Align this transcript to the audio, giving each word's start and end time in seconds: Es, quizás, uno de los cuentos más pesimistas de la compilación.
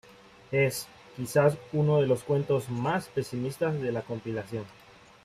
Es, 0.51 0.87
quizás, 1.15 1.59
uno 1.73 2.01
de 2.01 2.07
los 2.07 2.23
cuentos 2.23 2.71
más 2.71 3.07
pesimistas 3.09 3.79
de 3.79 3.91
la 3.91 4.01
compilación. 4.01 4.65